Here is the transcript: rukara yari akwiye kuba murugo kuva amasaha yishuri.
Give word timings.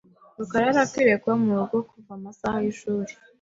rukara 0.37 0.65
yari 0.69 0.79
akwiye 0.85 1.15
kuba 1.21 1.35
murugo 1.43 1.77
kuva 1.89 2.11
amasaha 2.17 2.57
yishuri. 2.65 3.11